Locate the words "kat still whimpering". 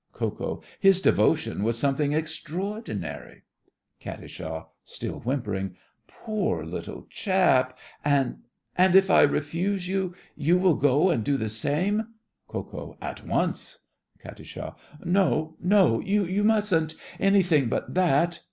3.99-5.75